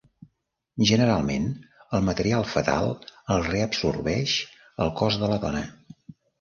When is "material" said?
2.07-2.49